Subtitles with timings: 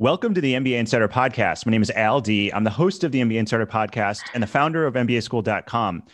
[0.00, 1.66] Welcome to the MBA Insider Podcast.
[1.66, 2.50] My name is Al Dea.
[2.54, 6.04] I'm the host of the MBA Insider Podcast and the founder of MBAschool.com.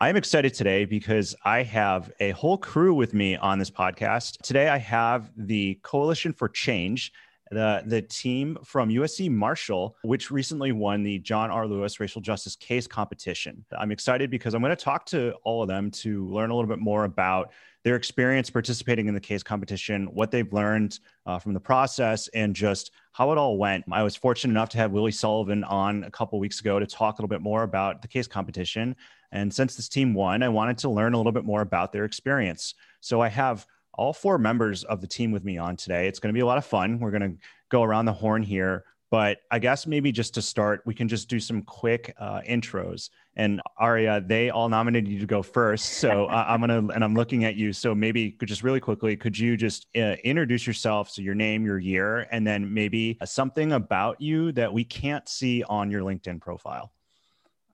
[0.00, 4.38] I'm excited today because I have a whole crew with me on this podcast.
[4.42, 7.12] Today, I have the Coalition for Change,
[7.52, 11.68] the, the team from USC Marshall, which recently won the John R.
[11.68, 13.64] Lewis Racial Justice Case Competition.
[13.78, 16.68] I'm excited because I'm going to talk to all of them to learn a little
[16.68, 17.52] bit more about
[17.86, 22.52] their experience participating in the case competition, what they've learned uh, from the process, and
[22.52, 23.82] just how it all went.
[23.90, 27.14] I was fortunate enough to have Willie Sullivan on a couple weeks ago to talk
[27.14, 28.94] a little bit more about the case competition.
[29.32, 32.04] And since this team won, I wanted to learn a little bit more about their
[32.04, 32.74] experience.
[33.00, 36.08] So I have all four members of the team with me on today.
[36.08, 37.00] It's going to be a lot of fun.
[37.00, 37.38] We're going to
[37.70, 38.84] go around the horn here.
[39.10, 43.10] But I guess maybe just to start, we can just do some quick uh, intros.
[43.36, 45.94] And Aria, they all nominated you to go first.
[45.94, 47.72] So uh, I'm going to, and I'm looking at you.
[47.72, 51.10] So maybe could just really quickly, could you just uh, introduce yourself?
[51.10, 55.62] So your name, your year, and then maybe something about you that we can't see
[55.62, 56.92] on your LinkedIn profile.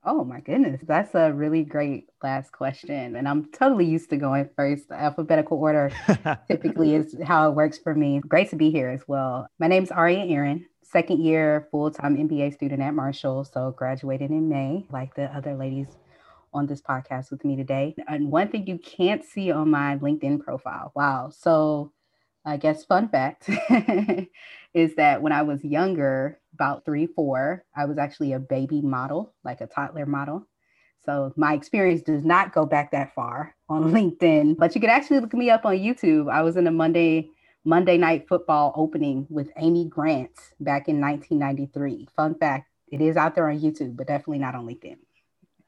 [0.05, 3.15] Oh my goodness, that's a really great last question.
[3.15, 4.89] And I'm totally used to going first.
[4.89, 5.93] The alphabetical order
[6.49, 8.19] typically is how it works for me.
[8.19, 9.47] Great to be here as well.
[9.59, 13.43] My name is Aria Aaron, second year full time MBA student at Marshall.
[13.43, 15.87] So graduated in May, like the other ladies
[16.53, 17.95] on this podcast with me today.
[18.07, 20.91] And one thing you can't see on my LinkedIn profile.
[20.95, 21.31] Wow.
[21.35, 21.91] So
[22.45, 23.49] I guess fun fact
[24.73, 29.33] is that when I was younger, about three, four, I was actually a baby model,
[29.43, 30.47] like a toddler model.
[31.05, 35.19] So my experience does not go back that far on LinkedIn, but you could actually
[35.21, 36.31] look me up on YouTube.
[36.31, 37.29] I was in a Monday
[37.65, 42.09] Monday Night Football opening with Amy Grant back in 1993.
[42.15, 44.97] Fun fact: it is out there on YouTube, but definitely not on LinkedIn.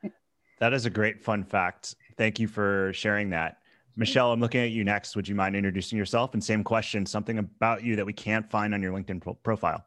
[0.59, 1.95] that is a great fun fact.
[2.17, 3.59] Thank you for sharing that.
[3.97, 5.15] Michelle, I'm looking at you next.
[5.15, 6.33] Would you mind introducing yourself?
[6.33, 9.85] And same question, something about you that we can't find on your LinkedIn pro- profile.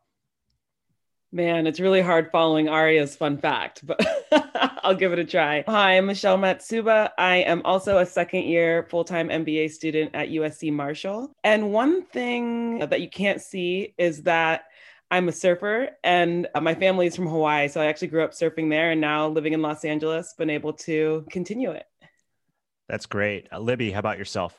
[1.31, 4.01] Man, it's really hard following Aria's fun fact, but
[4.83, 5.63] I'll give it a try.
[5.69, 7.11] Hi, I'm Michelle Matsuba.
[7.19, 11.31] I am also a second year full time MBA student at USC Marshall.
[11.45, 14.65] And one thing that you can't see is that
[15.11, 17.69] I'm a surfer and my family is from Hawaii.
[17.69, 20.73] So I actually grew up surfing there and now living in Los Angeles, been able
[20.75, 21.85] to continue it.
[22.89, 23.49] That's great.
[23.53, 24.59] Uh, Libby, how about yourself?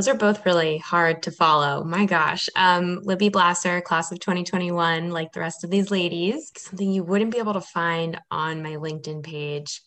[0.00, 1.84] Those are both really hard to follow.
[1.84, 2.48] My gosh.
[2.56, 7.32] Um, Libby Blasser, class of 2021, like the rest of these ladies, something you wouldn't
[7.32, 9.82] be able to find on my LinkedIn page.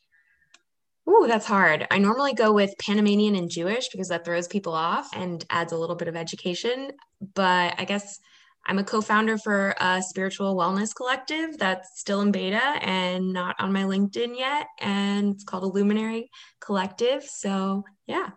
[1.10, 1.88] Ooh, that's hard.
[1.90, 5.78] I normally go with Panamanian and Jewish because that throws people off and adds a
[5.78, 6.92] little bit of education.
[7.34, 8.20] But I guess
[8.68, 13.56] I'm a co founder for a spiritual wellness collective that's still in beta and not
[13.58, 14.68] on my LinkedIn yet.
[14.80, 16.30] And it's called a Luminary
[16.60, 17.24] Collective.
[17.24, 18.30] So, yeah,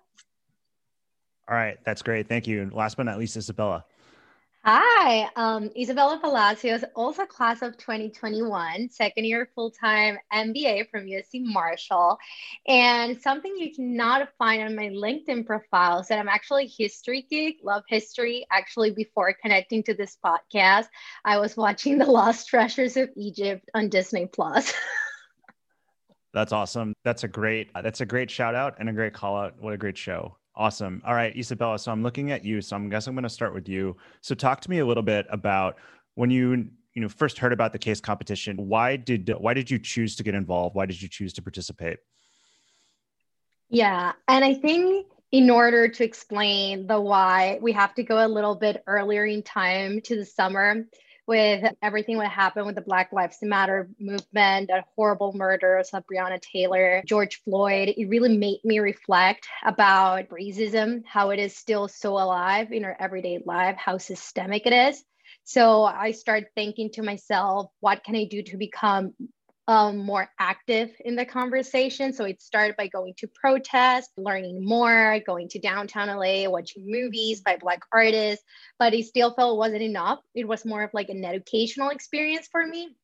[1.48, 2.28] all right, that's great.
[2.28, 2.62] Thank you.
[2.62, 3.84] And last but not least, Isabella.
[4.68, 11.40] Hi, um, Isabella Palacios, also class of 2021, second year full time MBA from USC
[11.40, 12.18] Marshall.
[12.66, 17.24] And something you cannot find on my LinkedIn profile is that I'm actually a history
[17.30, 18.44] geek, love history.
[18.50, 20.86] Actually, before connecting to this podcast,
[21.24, 24.74] I was watching The Lost Treasures of Egypt on Disney Plus.
[26.34, 26.92] that's awesome.
[27.04, 29.54] That's a great that's a great shout out and a great call out.
[29.60, 30.36] What a great show.
[30.56, 31.02] Awesome.
[31.04, 31.78] All right, Isabella.
[31.78, 32.62] So I'm looking at you.
[32.62, 33.96] So I'm guessing I'm going to start with you.
[34.22, 35.76] So talk to me a little bit about
[36.14, 38.56] when you you know first heard about the case competition.
[38.56, 40.74] Why did why did you choose to get involved?
[40.74, 41.98] Why did you choose to participate?
[43.68, 48.28] Yeah, and I think in order to explain the why, we have to go a
[48.28, 50.86] little bit earlier in time to the summer
[51.26, 56.41] with everything that happened with the Black Lives Matter movement, that horrible murders of Breonna
[56.41, 62.12] Taylor, George Floyd, it really made me reflect about racism, how it is still so
[62.12, 65.03] alive in our everyday life, how systemic it is.
[65.45, 69.15] So I started thinking to myself, what can I do to become
[69.68, 72.13] um, more active in the conversation.
[72.13, 77.41] So it started by going to protests, learning more, going to downtown LA, watching movies
[77.41, 78.45] by Black artists,
[78.78, 80.21] but it still felt wasn't enough.
[80.34, 82.95] It was more of like an educational experience for me.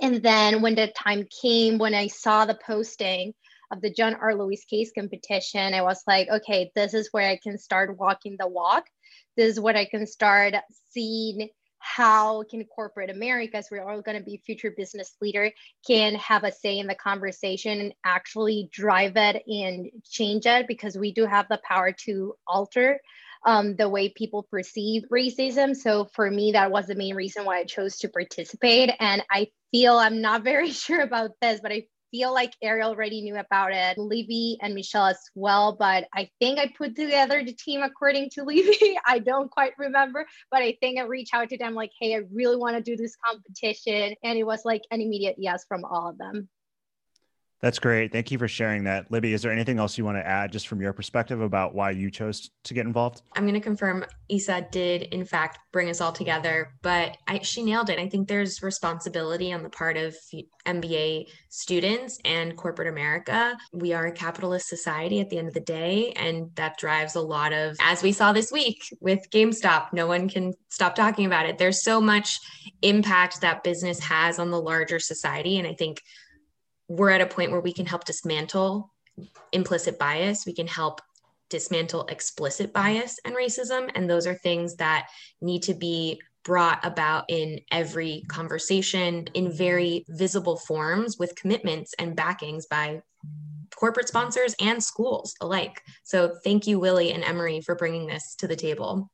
[0.00, 3.32] And then when the time came, when I saw the posting
[3.70, 4.34] of the John R.
[4.34, 8.48] Lewis case competition, I was like, okay, this is where I can start walking the
[8.48, 8.84] walk.
[9.36, 10.54] This is what I can start
[10.90, 11.48] seeing
[11.84, 15.52] how can corporate America, as we're all going to be future business leader,
[15.86, 20.96] can have a say in the conversation and actually drive it and change it because
[20.96, 22.98] we do have the power to alter
[23.44, 25.76] um, the way people perceive racism.
[25.76, 28.90] So for me, that was the main reason why I chose to participate.
[28.98, 33.22] And I feel I'm not very sure about this, but I feel like Ariel already
[33.22, 35.74] knew about it, Libby and Michelle as well.
[35.76, 38.96] But I think I put together the team according to Libby.
[39.04, 42.20] I don't quite remember, but I think I reached out to them like, hey, I
[42.32, 44.14] really want to do this competition.
[44.22, 46.48] And it was like an immediate yes from all of them.
[47.60, 48.12] That's great.
[48.12, 49.10] Thank you for sharing that.
[49.10, 51.92] Libby, is there anything else you want to add just from your perspective about why
[51.92, 53.22] you chose to get involved?
[53.36, 57.62] I'm going to confirm Isa did, in fact, bring us all together, but I, she
[57.62, 57.98] nailed it.
[57.98, 60.14] I think there's responsibility on the part of
[60.66, 63.56] MBA students and corporate America.
[63.72, 67.20] We are a capitalist society at the end of the day, and that drives a
[67.22, 71.46] lot of, as we saw this week with GameStop, no one can stop talking about
[71.46, 71.56] it.
[71.56, 72.40] There's so much
[72.82, 75.58] impact that business has on the larger society.
[75.58, 76.02] And I think
[76.88, 78.92] we're at a point where we can help dismantle
[79.52, 80.44] implicit bias.
[80.46, 81.00] We can help
[81.50, 83.90] dismantle explicit bias and racism.
[83.94, 85.08] And those are things that
[85.40, 92.14] need to be brought about in every conversation in very visible forms with commitments and
[92.14, 93.00] backings by
[93.74, 95.82] corporate sponsors and schools alike.
[96.02, 99.10] So thank you, Willie and Emory, for bringing this to the table.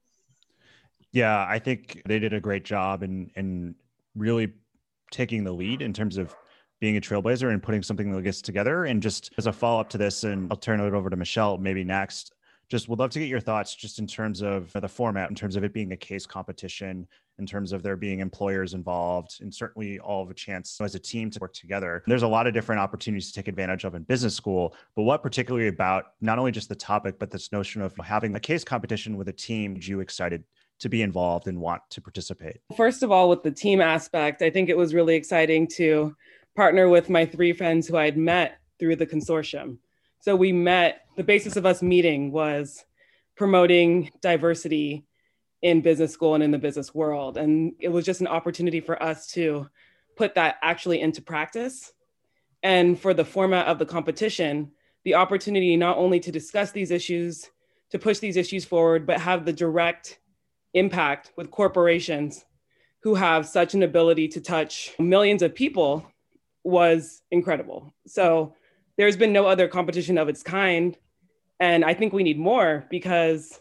[1.13, 3.75] Yeah, I think they did a great job in in
[4.15, 4.53] really
[5.11, 6.35] taking the lead in terms of
[6.81, 8.87] being a trailblazer and putting something like this together.
[8.87, 11.59] And just as a follow up to this, and I'll turn it over to Michelle
[11.59, 12.33] maybe next.
[12.69, 15.57] Just would love to get your thoughts just in terms of the format, in terms
[15.57, 17.05] of it being a case competition,
[17.41, 20.99] in terms of there being employers involved, and certainly all of a chance as a
[20.99, 22.05] team to work together.
[22.07, 25.21] There's a lot of different opportunities to take advantage of in business school, but what
[25.21, 29.17] particularly about not only just the topic, but this notion of having a case competition
[29.17, 30.45] with a team, you excited
[30.79, 32.59] to be involved and want to participate?
[32.77, 36.15] First of all, with the team aspect, I think it was really exciting to
[36.57, 39.79] partner with my three friends who I had met through the consortium.
[40.21, 42.85] So we met, the basis of us meeting was
[43.37, 45.05] promoting diversity
[45.63, 47.37] in business school and in the business world.
[47.37, 49.69] And it was just an opportunity for us to
[50.17, 51.93] put that actually into practice.
[52.63, 54.73] And for the format of the competition,
[55.05, 57.51] the opportunity not only to discuss these issues,
[57.91, 60.19] to push these issues forward, but have the direct
[60.75, 62.45] impact with corporations
[63.03, 66.07] who have such an ability to touch millions of people
[66.65, 67.95] was incredible.
[68.07, 68.55] So
[68.97, 70.97] there's been no other competition of its kind.
[71.59, 73.61] And I think we need more because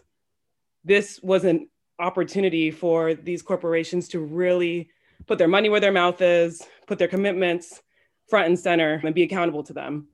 [0.84, 1.70] this was an
[2.00, 4.90] opportunity for these corporations to really
[5.28, 7.82] put their money where their mouth is, put their commitments
[8.30, 10.08] front and center, and be accountable to them.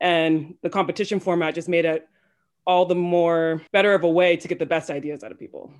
[0.00, 2.06] And the competition format just made it
[2.66, 5.72] all the more better of a way to get the best ideas out of people.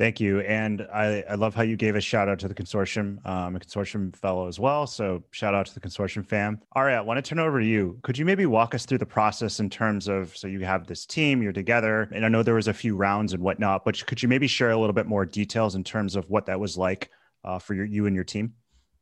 [0.00, 0.40] Thank you.
[0.40, 3.18] And I, I love how you gave a shout out to the consortium.
[3.22, 4.86] I'm a consortium fellow as well.
[4.86, 6.58] So shout out to the consortium fam.
[6.72, 7.98] Aria, I want to turn over to you.
[8.02, 11.04] Could you maybe walk us through the process in terms of so you have this
[11.04, 14.22] team, you're together, and I know there was a few rounds and whatnot, but could
[14.22, 17.10] you maybe share a little bit more details in terms of what that was like
[17.44, 18.54] uh, for your, you and your team?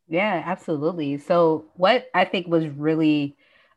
[0.09, 1.19] Yeah, absolutely.
[1.19, 3.37] So what I think was really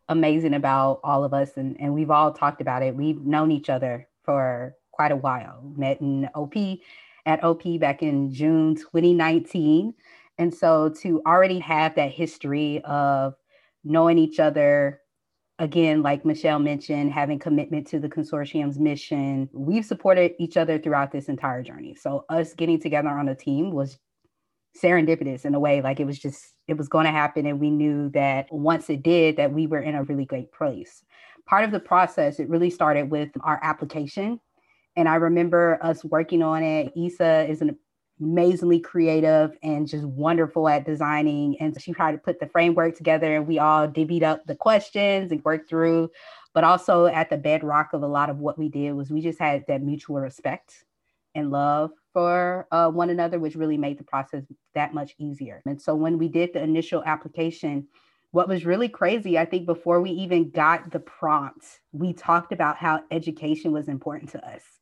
[0.10, 3.70] amazing about all of us, and, and we've all talked about it, we've known each
[3.70, 6.56] other for quite a while, met in OP
[7.26, 9.94] at OP back in June 2019.
[10.38, 13.36] And so to already have that history of
[13.84, 15.02] knowing each other,
[15.60, 21.12] again, like Michelle mentioned, having commitment to the consortium's mission, we've supported each other throughout
[21.12, 21.94] this entire journey.
[21.94, 24.00] So us getting together on a team was
[24.76, 27.70] serendipitous in a way like it was just it was going to happen and we
[27.70, 31.04] knew that once it did that we were in a really great place
[31.46, 34.40] part of the process it really started with our application
[34.96, 36.92] and I remember us working on it.
[36.96, 37.78] Isa is an
[38.20, 41.60] amazingly creative and just wonderful at designing.
[41.60, 45.32] And she tried to put the framework together and we all divvied up the questions
[45.32, 46.12] and worked through.
[46.54, 49.40] But also at the bedrock of a lot of what we did was we just
[49.40, 50.86] had that mutual respect
[51.34, 54.44] and love for uh, one another, which really made the process
[54.76, 55.62] that much easier.
[55.66, 57.88] And so when we did the initial application,
[58.32, 62.78] what was really crazy, I think before we even got the prompt, we talked about
[62.78, 64.81] how education was important to us.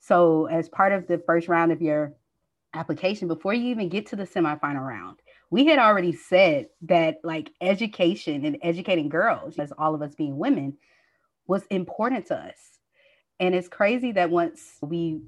[0.00, 2.14] So, as part of the first round of your
[2.74, 5.18] application, before you even get to the semifinal round,
[5.50, 10.38] we had already said that like education and educating girls, as all of us being
[10.38, 10.76] women,
[11.46, 12.78] was important to us.
[13.40, 15.22] And it's crazy that once we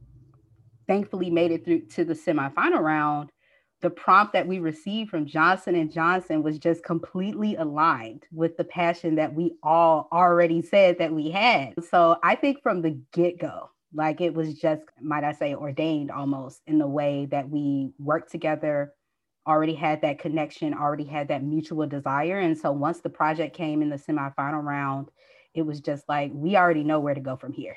[0.87, 3.31] thankfully made it through to the semifinal round,
[3.81, 8.65] the prompt that we received from Johnson and Johnson was just completely aligned with the
[8.65, 11.75] passion that we all already said that we had.
[11.89, 16.63] So I think from the get-go, Like it was just, might I say, ordained almost
[16.67, 18.93] in the way that we worked together,
[19.47, 22.39] already had that connection, already had that mutual desire.
[22.39, 25.11] And so once the project came in the semifinal round,
[25.55, 27.77] it was just like, we already know where to go from here.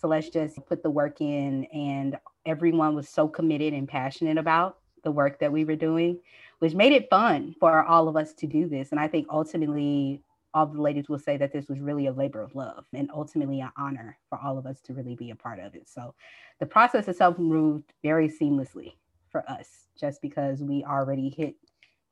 [0.00, 1.64] So let's just put the work in.
[1.66, 2.16] And
[2.46, 6.20] everyone was so committed and passionate about the work that we were doing,
[6.60, 8.92] which made it fun for all of us to do this.
[8.92, 10.22] And I think ultimately,
[10.54, 13.60] all the ladies will say that this was really a labor of love and ultimately
[13.60, 15.88] an honor for all of us to really be a part of it.
[15.88, 16.14] So
[16.58, 18.94] the process itself moved very seamlessly
[19.30, 21.54] for us just because we already hit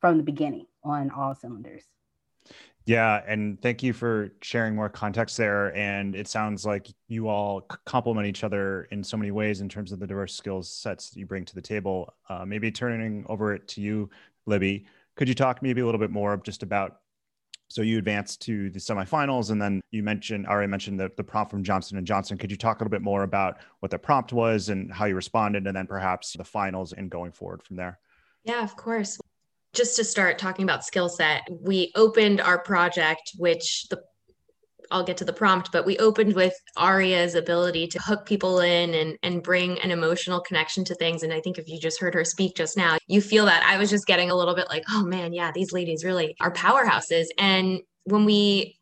[0.01, 1.85] from the beginning on all cylinders.
[2.85, 5.77] Yeah, and thank you for sharing more context there.
[5.77, 9.93] And it sounds like you all complement each other in so many ways in terms
[9.93, 12.15] of the diverse skills sets you bring to the table.
[12.31, 14.09] Uh, maybe turning over it to you,
[14.47, 17.01] Libby, could you talk maybe a little bit more just about
[17.69, 21.51] so you advanced to the semifinals, and then you mentioned already mentioned the, the prompt
[21.51, 22.39] from Johnson and Johnson.
[22.39, 25.15] Could you talk a little bit more about what the prompt was and how you
[25.15, 27.99] responded, and then perhaps the finals and going forward from there?
[28.45, 29.19] Yeah, of course.
[29.75, 34.03] Just to start talking about skill set, we opened our project, which the
[34.91, 38.95] I'll get to the prompt, but we opened with Aria's ability to hook people in
[38.95, 41.23] and, and bring an emotional connection to things.
[41.23, 43.79] And I think if you just heard her speak just now, you feel that I
[43.79, 47.27] was just getting a little bit like, oh man, yeah, these ladies really are powerhouses.
[47.39, 48.78] And when we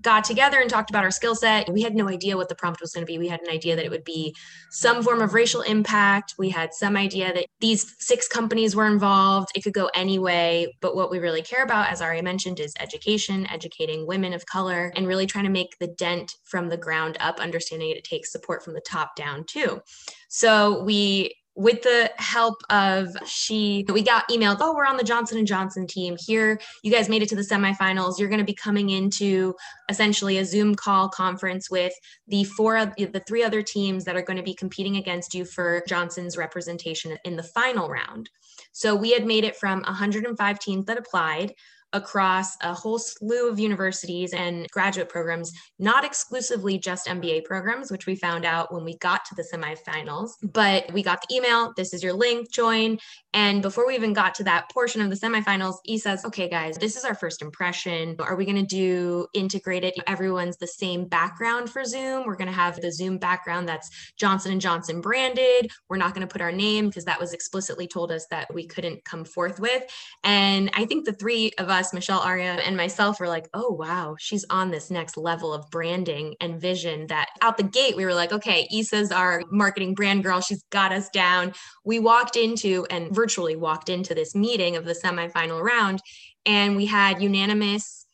[0.00, 1.70] got together and talked about our skill set.
[1.70, 3.18] We had no idea what the prompt was going to be.
[3.18, 4.34] We had an idea that it would be
[4.70, 6.34] some form of racial impact.
[6.38, 9.48] We had some idea that these six companies were involved.
[9.54, 10.74] It could go any way.
[10.80, 14.92] But what we really care about, as Ari mentioned, is education, educating women of color,
[14.96, 18.32] and really trying to make the dent from the ground up, understanding it, it takes
[18.32, 19.80] support from the top down too.
[20.28, 25.36] So we with the help of she we got emailed oh we're on the johnson
[25.36, 26.58] and johnson team here.
[26.82, 28.18] You guys made it to the semifinals.
[28.18, 29.54] You're going to be coming into
[29.90, 31.92] essentially a zoom call conference with
[32.28, 35.44] the four of the three other teams that are going to be competing against you
[35.44, 38.30] for johnson's representation in the final round.
[38.72, 41.52] So we had made it from 105 teams that applied
[41.92, 48.06] across a whole slew of universities and graduate programs, not exclusively just MBA programs, which
[48.06, 50.30] we found out when we got to the semifinals.
[50.42, 52.98] But we got the email this is your link, join.
[53.32, 56.76] And before we even got to that portion of the semifinals, he says, okay, guys,
[56.76, 58.16] this is our first impression.
[58.18, 59.94] Are we going to do integrated?
[60.06, 62.26] Everyone's the same background for Zoom.
[62.26, 65.70] We're going to have the Zoom background that's Johnson and Johnson branded.
[65.88, 68.66] We're not going to put our name because that was explicitly told us that we
[68.66, 69.82] couldn't come forth with.
[70.24, 74.16] And I think the three of us Michelle Aria, and myself were like, oh, wow,
[74.18, 78.14] she's on this next level of branding and vision that out the gate, we were
[78.14, 80.40] like, okay, Isa's our marketing brand girl.
[80.40, 81.52] She's got us down.
[81.84, 86.00] We walked into and virtually walked into this meeting of the semifinal round,
[86.46, 88.06] and we had unanimous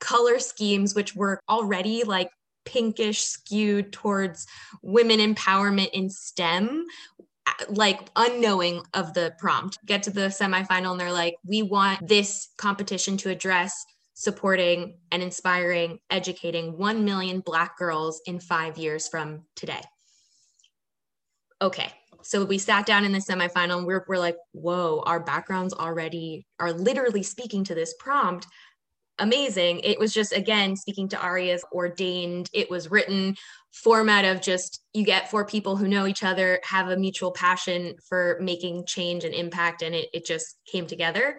[0.00, 2.30] color schemes, which were already like
[2.64, 4.46] pinkish skewed towards
[4.82, 6.84] women empowerment in STEM,
[7.68, 12.48] like unknowing of the prompt get to the semifinal and they're like we want this
[12.56, 19.44] competition to address supporting and inspiring educating 1 million black girls in 5 years from
[19.54, 19.82] today
[21.60, 25.74] okay so we sat down in the semifinal and we're, we're like whoa our backgrounds
[25.74, 28.46] already are literally speaking to this prompt
[29.18, 29.80] amazing.
[29.80, 33.36] It was just, again, speaking to Aria's ordained, it was written
[33.82, 37.94] format of just you get four people who know each other, have a mutual passion
[38.08, 41.38] for making change and impact, and it, it just came together.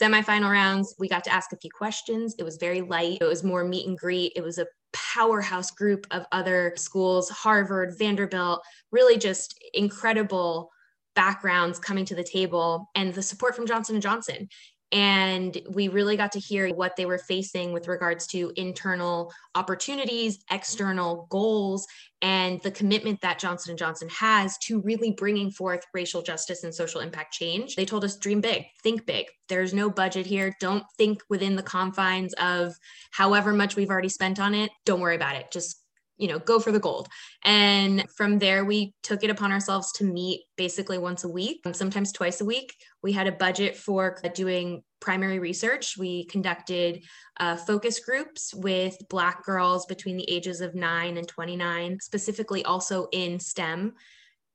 [0.00, 2.34] Semifinal rounds, we got to ask a few questions.
[2.38, 4.32] It was very light, it was more meet and greet.
[4.36, 10.70] It was a powerhouse group of other schools, Harvard, Vanderbilt, really just incredible
[11.14, 14.48] backgrounds coming to the table and the support from Johnson & Johnson
[14.92, 20.38] and we really got to hear what they were facing with regards to internal opportunities
[20.50, 21.86] external goals
[22.22, 26.74] and the commitment that johnson & johnson has to really bringing forth racial justice and
[26.74, 27.74] social impact change.
[27.74, 29.26] They told us dream big think big.
[29.48, 30.54] There's no budget here.
[30.60, 32.74] Don't think within the confines of
[33.10, 34.70] however much we've already spent on it.
[34.84, 35.50] Don't worry about it.
[35.50, 35.82] Just
[36.18, 37.08] you know, go for the gold.
[37.44, 42.12] And from there, we took it upon ourselves to meet basically once a week, sometimes
[42.12, 42.74] twice a week.
[43.02, 45.96] We had a budget for doing primary research.
[45.98, 47.02] We conducted
[47.38, 53.08] uh, focus groups with Black girls between the ages of 9 and 29, specifically also
[53.12, 53.94] in STEM,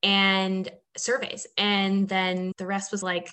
[0.03, 1.45] and surveys.
[1.57, 3.29] And then the rest was like,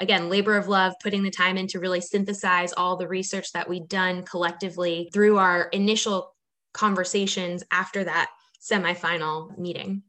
[0.00, 3.68] again, labor of love, putting the time in to really synthesize all the research that
[3.68, 6.34] we'd done collectively through our initial
[6.72, 10.02] conversations after that semifinal meeting.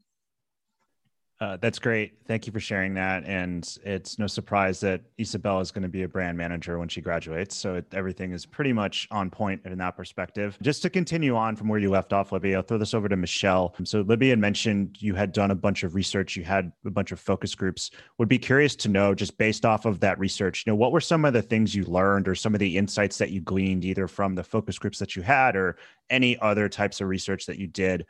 [1.42, 2.14] Uh, that's great.
[2.28, 3.26] Thank you for sharing that.
[3.26, 7.02] And it's no surprise that Isabel is going to be a brand manager when she
[7.02, 7.56] graduates.
[7.56, 10.56] So it, everything is pretty much on point in that perspective.
[10.62, 13.18] Just to continue on from where you left off, Libby, I'll throw this over to
[13.18, 13.74] Michelle.
[13.86, 17.12] So Libby had mentioned you had done a bunch of research, you had a bunch
[17.12, 17.90] of focus groups.
[18.20, 21.02] Would be curious to know, just based off of that research, you know, what were
[21.02, 24.08] some of the things you learned or some of the insights that you gleaned either
[24.08, 25.78] from the focus groups that you had or
[26.12, 28.06] any other types of research that you did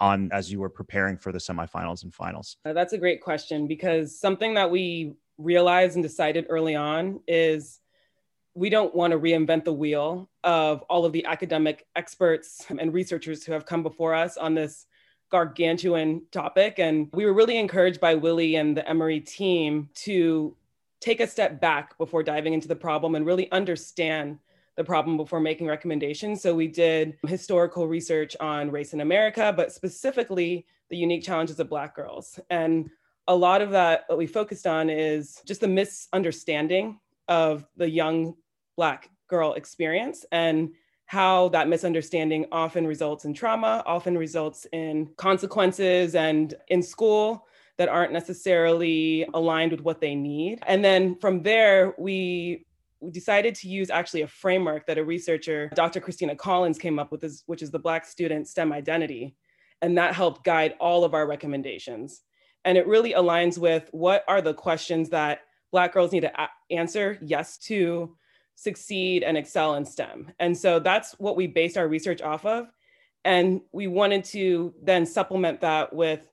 [0.00, 2.56] on as you were preparing for the semifinals and finals?
[2.64, 7.80] Uh, that's a great question because something that we realized and decided early on is
[8.54, 13.44] we don't want to reinvent the wheel of all of the academic experts and researchers
[13.44, 14.86] who have come before us on this
[15.30, 16.78] gargantuan topic.
[16.78, 20.56] And we were really encouraged by Willie and the Emory team to
[21.00, 24.38] take a step back before diving into the problem and really understand
[24.80, 26.40] the problem before making recommendations.
[26.40, 31.68] So we did historical research on race in America, but specifically the unique challenges of
[31.68, 32.40] Black girls.
[32.48, 32.88] And
[33.28, 38.34] a lot of that, what we focused on is just the misunderstanding of the young
[38.74, 40.70] Black girl experience and
[41.04, 47.46] how that misunderstanding often results in trauma, often results in consequences and in school
[47.76, 50.60] that aren't necessarily aligned with what they need.
[50.66, 52.64] And then from there, we
[53.00, 56.00] we decided to use actually a framework that a researcher, Dr.
[56.00, 59.34] Kristina Collins, came up with, which is the Black student STEM identity.
[59.82, 62.22] And that helped guide all of our recommendations.
[62.64, 65.40] And it really aligns with what are the questions that
[65.72, 66.32] Black girls need to
[66.70, 68.16] answer yes to
[68.56, 70.32] succeed and excel in STEM.
[70.38, 72.66] And so that's what we based our research off of.
[73.24, 76.29] And we wanted to then supplement that with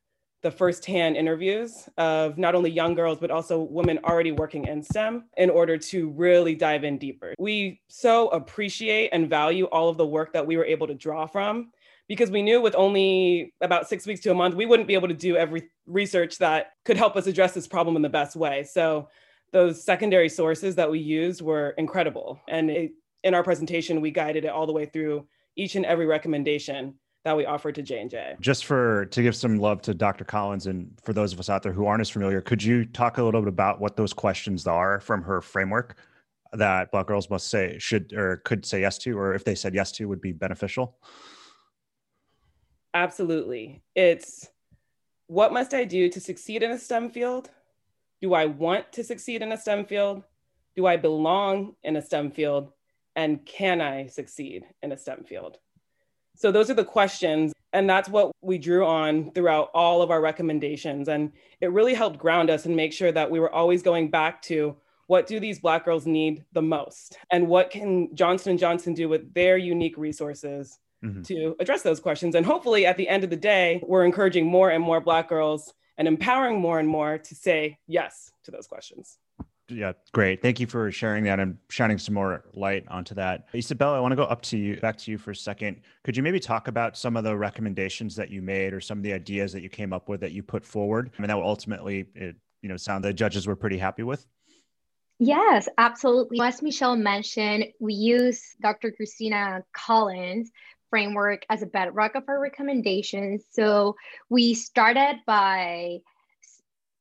[0.47, 5.25] the firsthand interviews of not only young girls, but also women already working in STEM
[5.35, 7.33] in order to really dive in deeper.
[7.37, 11.27] We so appreciate and value all of the work that we were able to draw
[11.27, 11.71] from
[12.07, 15.09] because we knew with only about six weeks to a month, we wouldn't be able
[15.09, 18.63] to do every research that could help us address this problem in the best way.
[18.63, 19.09] So
[19.51, 22.39] those secondary sources that we used were incredible.
[22.47, 22.91] And it,
[23.25, 25.27] in our presentation, we guided it all the way through
[25.57, 26.93] each and every recommendation
[27.27, 28.37] that we offer to J&J.
[28.39, 30.23] Just for to give some love to Dr.
[30.23, 33.17] Collins and for those of us out there who aren't as familiar, could you talk
[33.17, 35.97] a little bit about what those questions are from her framework
[36.53, 39.75] that Black girls must say should or could say yes to, or if they said
[39.75, 40.95] yes to would be beneficial?
[42.93, 43.83] Absolutely.
[43.93, 44.47] It's
[45.27, 47.49] what must I do to succeed in a STEM field?
[48.21, 50.23] Do I want to succeed in a STEM field?
[50.77, 52.71] Do I belong in a STEM field?
[53.17, 55.57] And can I succeed in a STEM field?
[56.37, 57.53] So those are the questions.
[57.73, 61.09] And that's what we drew on throughout all of our recommendations.
[61.09, 64.41] And it really helped ground us and make sure that we were always going back
[64.43, 67.17] to what do these black girls need the most?
[67.31, 71.21] And what can Johnson & Johnson do with their unique resources mm-hmm.
[71.23, 72.35] to address those questions?
[72.35, 75.73] And hopefully at the end of the day, we're encouraging more and more black girls
[75.97, 79.17] and empowering more and more to say yes to those questions
[79.69, 80.41] yeah, great.
[80.41, 83.47] Thank you for sharing that and shining some more light onto that.
[83.53, 85.81] Isabella, I want to go up to you, back to you for a second.
[86.03, 89.03] Could you maybe talk about some of the recommendations that you made or some of
[89.03, 91.11] the ideas that you came up with that you put forward?
[91.17, 94.25] I mean, that will ultimately, it, you know, sound the judges were pretty happy with.
[95.19, 96.39] Yes, absolutely.
[96.39, 98.93] As Michelle mentioned, we use Dr.
[98.97, 100.51] Kristina Collins
[100.89, 103.43] framework as a bedrock of our recommendations.
[103.51, 103.95] So
[104.29, 105.99] we started by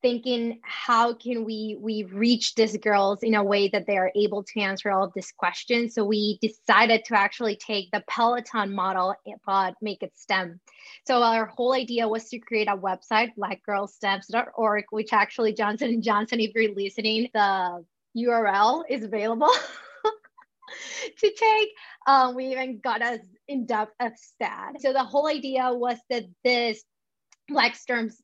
[0.02, 4.44] thinking how can we we reach these girls in a way that they are able
[4.44, 5.94] to answer all of these questions?
[5.94, 9.14] So we decided to actually take the peloton model
[9.46, 10.60] but make it stem.
[11.06, 16.40] So our whole idea was to create a website blackgirlstems.org which actually johnson and johnson
[16.40, 17.84] if you're listening the
[18.16, 19.50] url is available
[21.18, 21.68] to take.
[22.06, 24.74] Um, we even got us in depth of that.
[24.80, 26.82] So the whole idea was that this
[27.48, 28.20] Black Storms,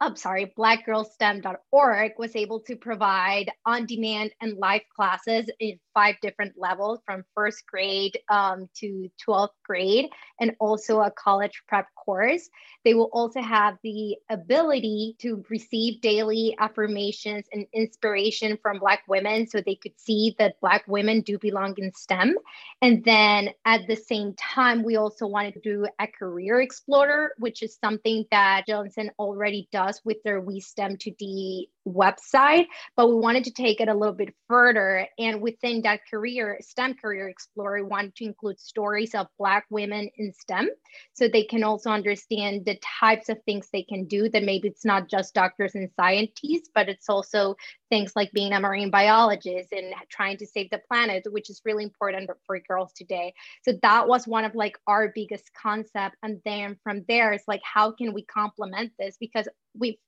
[0.00, 6.54] I'm sorry, blackgirlstem.org was able to provide on demand and live classes in five different
[6.56, 10.08] levels from first grade um, to 12th grade,
[10.40, 12.48] and also a college prep course.
[12.84, 19.46] They will also have the ability to receive daily affirmations and inspiration from Black women
[19.46, 22.36] so they could see that Black women do belong in STEM.
[22.80, 27.62] And then at the same time, we also wanted to do a career explorer, which
[27.62, 33.80] is something that Johnson already does with their WiSTEM2D website, but we wanted to take
[33.80, 35.06] it a little bit further.
[35.18, 40.10] And within that career, STEM Career Explorer, we wanted to include stories of Black women
[40.16, 40.68] in STEM
[41.14, 44.84] so they can also understand the types of things they can do that maybe it's
[44.84, 47.56] not just doctors and scientists, but it's also
[47.88, 51.84] things like being a marine biologist and trying to save the planet, which is really
[51.84, 53.34] important for girls today.
[53.64, 56.16] So that was one of like our biggest concept.
[56.22, 59.16] And then from there, it's like, how can we complement this?
[59.18, 59.48] Because
[59.78, 59.98] we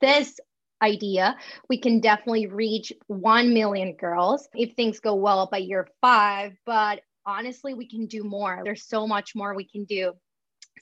[0.00, 0.40] this
[0.84, 1.36] idea,
[1.68, 6.52] we can definitely reach 1 million girls if things go well by year five.
[6.66, 8.60] But honestly, we can do more.
[8.64, 10.12] There's so much more we can do.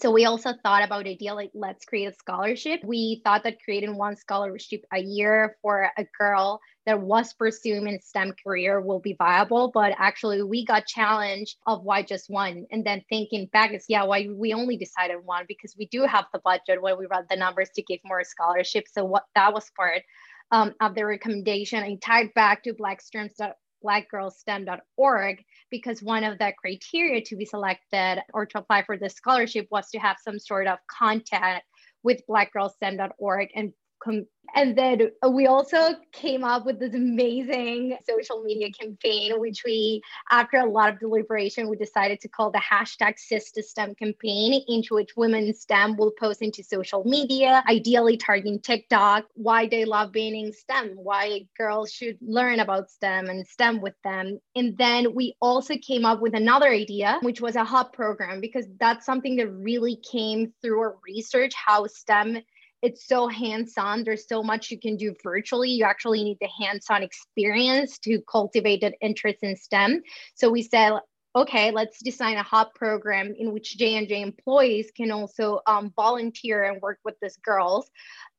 [0.00, 2.80] So we also thought about idea like let's create a scholarship.
[2.82, 8.00] We thought that creating one scholarship a year for a girl that was pursuing a
[8.00, 12.66] STEM career will be viable, but actually we got challenged of why just one.
[12.70, 16.24] And then thinking back is yeah, why we only decided one because we do have
[16.32, 18.92] the budget when we run the numbers to give more scholarships.
[18.94, 20.02] So what that was part
[20.50, 23.38] um, of the recommendation and tied back to Black Students
[23.84, 29.66] blackgirlstem.org because one of the criteria to be selected or to apply for the scholarship
[29.70, 31.64] was to have some sort of contact
[32.04, 38.70] with blackgirlstem.org and com- and then we also came up with this amazing social media
[38.70, 43.94] campaign, which we, after a lot of deliberation, we decided to call the hashtag Stem
[43.94, 49.84] campaign, into which women STEM will post into social media, ideally targeting TikTok, why they
[49.84, 54.38] love being in STEM, why girls should learn about STEM and STEM with them.
[54.54, 58.66] And then we also came up with another idea, which was a hub program, because
[58.78, 62.42] that's something that really came through our research how STEM
[62.82, 64.04] it's so hands-on.
[64.04, 65.70] There's so much you can do virtually.
[65.70, 70.02] You actually need the hands-on experience to cultivate that interest in stem.
[70.34, 70.98] So we said
[71.34, 76.82] okay let's design a hub program in which j&j employees can also um, volunteer and
[76.82, 77.90] work with these girls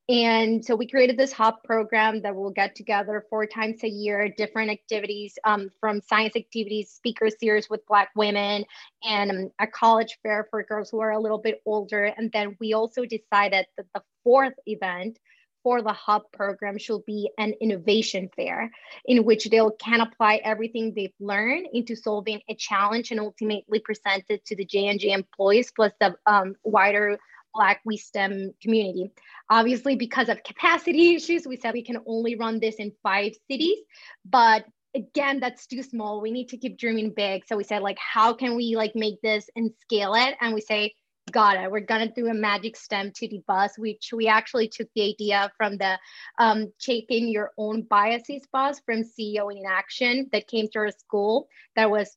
[0.08, 4.28] and so we created this hub program that will get together four times a year,
[4.28, 8.66] different activities um, from science activities, speaker series with Black women,
[9.02, 12.04] and um, a college fair for girls who are a little bit older.
[12.04, 15.18] And then we also decided that the fourth event
[15.62, 18.70] for the hub program should be an innovation fair
[19.06, 24.24] in which they can apply everything they've learned into solving a challenge and ultimately present
[24.28, 27.18] it to the J&J employees plus the um, wider
[27.54, 29.12] Black WiSTEM community.
[29.50, 33.78] Obviously, because of capacity issues, we said we can only run this in five cities,
[34.24, 34.64] but
[34.94, 36.20] again, that's too small.
[36.20, 37.46] We need to keep dreaming big.
[37.46, 40.36] So we said, like, how can we like make this and scale it?
[40.40, 40.94] And we say,
[41.30, 41.70] got it.
[41.70, 45.50] We're gonna do a magic stem to the bus, which we actually took the idea
[45.56, 45.98] from the
[46.38, 51.48] um, taking your own biases bus from CEO in Action that came to our school.
[51.76, 52.16] That was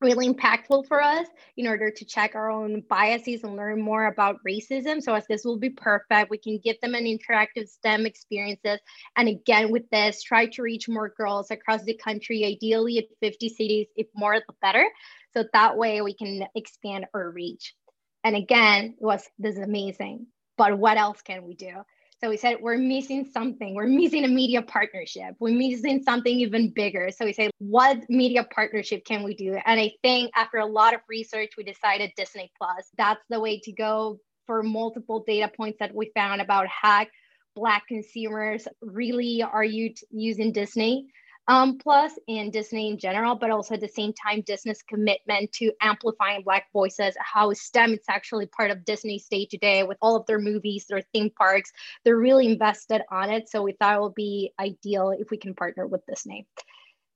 [0.00, 1.26] really impactful for us
[1.56, 5.00] in order to check our own biases and learn more about racism.
[5.00, 8.80] So as this will be perfect, we can give them an interactive STEM experiences.
[9.16, 13.48] And again, with this, try to reach more girls across the country, ideally at 50
[13.48, 14.84] cities, if more the better.
[15.32, 17.74] So that way we can expand our reach.
[18.22, 20.26] And again, it was this is amazing.
[20.56, 21.72] But what else can we do?
[22.20, 23.74] So we said, we're missing something.
[23.74, 25.34] We're missing a media partnership.
[25.40, 27.10] We're missing something even bigger.
[27.10, 29.58] So we said, what media partnership can we do?
[29.66, 32.88] And I think after a lot of research, we decided Disney Plus.
[32.96, 37.06] That's the way to go for multiple data points that we found about how
[37.54, 41.06] Black consumers really are you using Disney
[41.46, 45.72] um, Plus and Disney in general, but also at the same time, Disney's commitment to
[45.80, 50.16] amplifying Black voices, how STEM is actually part of Disney's day to day with all
[50.16, 51.72] of their movies, their theme parks.
[52.04, 53.48] They're really invested on it.
[53.48, 56.46] So we thought it would be ideal if we can partner with Disney.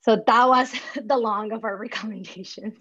[0.03, 2.75] So that was the long of our recommendations.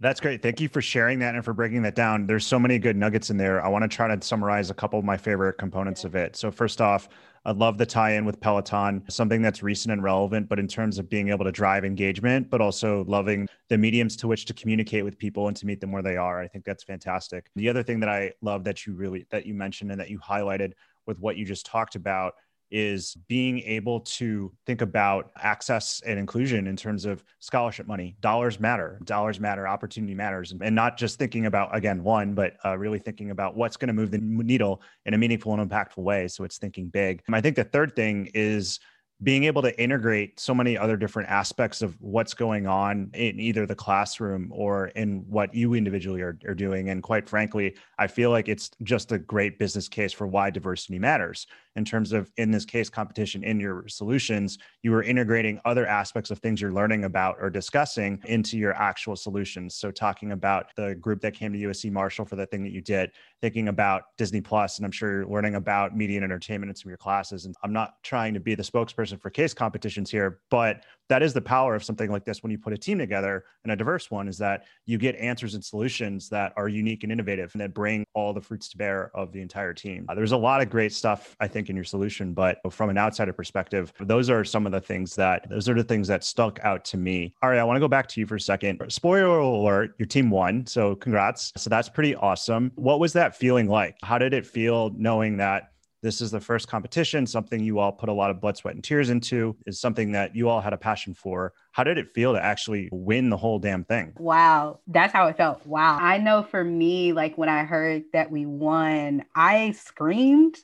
[0.00, 0.42] That's great.
[0.42, 2.26] Thank you for sharing that and for breaking that down.
[2.26, 3.64] There's so many good nuggets in there.
[3.64, 6.36] I want to try to summarize a couple of my favorite components of it.
[6.36, 7.08] So, first off,
[7.46, 10.98] I love the tie in with Peloton, something that's recent and relevant, but in terms
[10.98, 15.04] of being able to drive engagement, but also loving the mediums to which to communicate
[15.04, 16.40] with people and to meet them where they are.
[16.40, 17.50] I think that's fantastic.
[17.54, 20.18] The other thing that I love that you really that you mentioned and that you
[20.18, 20.72] highlighted
[21.06, 22.34] with what you just talked about
[22.70, 28.16] is being able to think about access and inclusion in terms of scholarship money.
[28.20, 32.76] Dollars matter, dollars matter, opportunity matters, and not just thinking about, again, one, but uh,
[32.76, 36.28] really thinking about what's going to move the needle in a meaningful and impactful way.
[36.28, 37.22] So it's thinking big.
[37.26, 38.80] And I think the third thing is
[39.22, 43.64] being able to integrate so many other different aspects of what's going on in either
[43.64, 46.90] the classroom or in what you individually are, are doing.
[46.90, 50.98] And quite frankly, I feel like it's just a great business case for why diversity
[50.98, 54.58] matters in terms of, in this case, competition in your solutions.
[54.82, 59.16] You are integrating other aspects of things you're learning about or discussing into your actual
[59.16, 59.74] solutions.
[59.74, 62.80] So, talking about the group that came to USC Marshall for the thing that you
[62.80, 63.10] did,
[63.40, 66.88] thinking about Disney Plus, and I'm sure you're learning about media and entertainment in some
[66.88, 67.44] of your classes.
[67.44, 71.34] And I'm not trying to be the spokesperson for case competitions here, but that is
[71.34, 74.10] the power of something like this when you put a team together and a diverse
[74.10, 77.74] one is that you get answers and solutions that are unique and innovative and that
[77.74, 80.06] bring all the fruits to bear of the entire team.
[80.08, 82.98] Uh, there's a lot of great stuff, I think, in your solution, but from an
[82.98, 86.58] outsider perspective, those are some of the things that those are the things that stuck
[86.62, 87.34] out to me.
[87.42, 88.80] All right, I want to go back to you for a second.
[88.88, 90.66] Spoiler alert, your team won.
[90.66, 91.52] So congrats.
[91.56, 92.72] So that's pretty awesome.
[92.74, 93.96] What was that feeling like?
[94.02, 95.70] How did it feel knowing that
[96.04, 98.84] this is the first competition, something you all put a lot of blood, sweat, and
[98.84, 101.54] tears into, is something that you all had a passion for.
[101.72, 104.12] How did it feel to actually win the whole damn thing?
[104.18, 105.66] Wow, that's how it felt.
[105.66, 105.96] Wow.
[105.98, 110.58] I know for me, like when I heard that we won, I screamed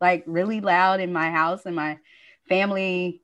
[0.00, 1.98] like really loud in my house, and my
[2.48, 3.22] family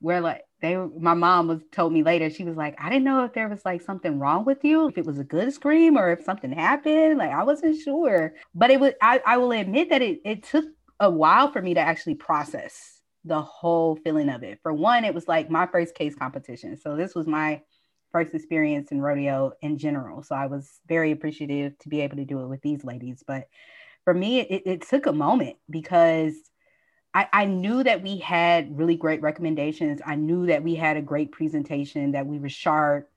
[0.00, 3.24] were like, they my mom was told me later she was like i didn't know
[3.24, 6.12] if there was like something wrong with you if it was a good scream or
[6.12, 8.34] if something happened like i wasn't sure.
[8.54, 10.64] But it was i, I will admit that it, it took
[10.98, 14.58] a while for me to actually process the whole feeling of it.
[14.62, 16.76] For one it was like my first case competition.
[16.76, 17.62] So this was my
[18.12, 20.22] first experience in rodeo in general.
[20.22, 23.22] So i was very appreciative to be able to do it with these ladies.
[23.26, 23.48] But
[24.10, 26.34] for me it, it took a moment because
[27.14, 30.00] I, I knew that we had really great recommendations.
[30.04, 33.08] I knew that we had a great presentation, that we were sharp,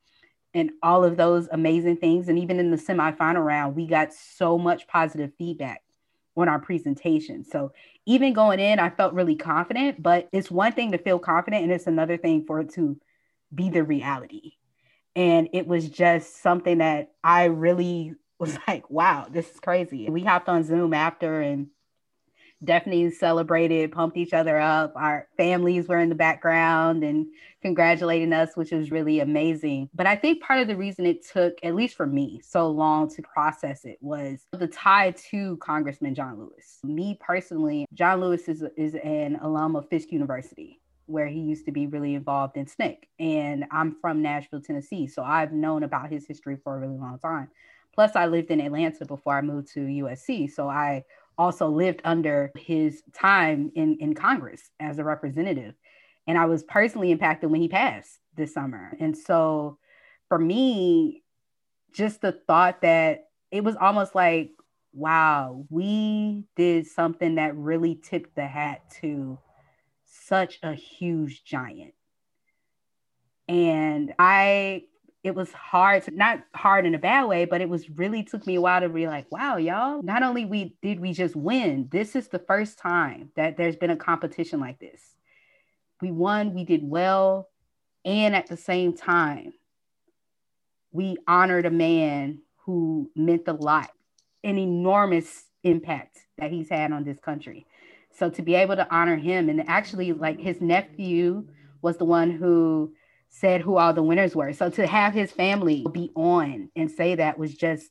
[0.53, 2.27] and all of those amazing things.
[2.27, 5.81] And even in the semifinal round, we got so much positive feedback
[6.37, 7.43] on our presentation.
[7.43, 7.71] So
[8.05, 11.71] even going in, I felt really confident, but it's one thing to feel confident, and
[11.71, 12.99] it's another thing for it to
[13.51, 14.51] be the reality.
[15.15, 20.09] And it was just something that I really was like, wow, this is crazy.
[20.09, 21.67] We hopped on Zoom after and
[22.63, 24.93] definitely celebrated, pumped each other up.
[24.95, 27.27] Our families were in the background and
[27.61, 29.89] congratulating us, which was really amazing.
[29.93, 33.13] But I think part of the reason it took, at least for me, so long
[33.15, 36.79] to process it was the tie to Congressman John Lewis.
[36.83, 41.71] Me personally, John Lewis is, is an alum of Fisk University where he used to
[41.71, 42.97] be really involved in SNCC.
[43.19, 45.07] And I'm from Nashville, Tennessee.
[45.07, 47.49] So I've known about his history for a really long time.
[47.93, 50.51] Plus, I lived in Atlanta before I moved to USC.
[50.51, 51.03] So I
[51.37, 55.75] also lived under his time in, in Congress as a representative.
[56.27, 58.95] And I was personally impacted when he passed this summer.
[58.99, 59.77] And so
[60.29, 61.23] for me,
[61.91, 64.51] just the thought that it was almost like,
[64.93, 69.37] wow, we did something that really tipped the hat to
[70.05, 71.93] such a huge giant.
[73.47, 74.85] And I
[75.23, 78.55] it was hard, not hard in a bad way, but it was really took me
[78.55, 82.15] a while to be like, wow, y'all, not only we did we just win, this
[82.15, 85.01] is the first time that there's been a competition like this.
[86.01, 87.49] We won, we did well,
[88.03, 89.53] and at the same time,
[90.91, 93.91] we honored a man who meant a lot,
[94.43, 97.65] an enormous impact that he's had on this country.
[98.11, 101.47] So to be able to honor him and actually like his nephew
[101.81, 102.93] was the one who
[103.35, 104.53] said who all the winners were.
[104.53, 107.89] So to have his family be on and say that was just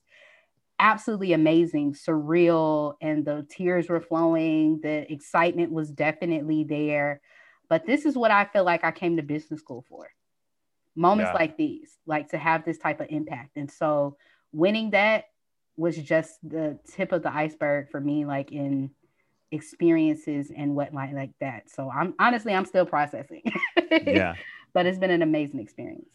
[0.79, 4.79] absolutely amazing, surreal, and the tears were flowing.
[4.83, 7.21] The excitement was definitely there.
[7.69, 10.09] But this is what I feel like I came to business school for
[10.95, 11.41] moments yeah.
[11.41, 13.57] like these, like to have this type of impact.
[13.57, 14.17] And so
[14.53, 15.25] winning that
[15.77, 18.91] was just the tip of the iceberg for me, like in
[19.51, 21.69] experiences and what like like that.
[21.69, 23.43] So I'm honestly I'm still processing.
[23.91, 24.37] yeah
[24.75, 26.09] but it's been an amazing experience.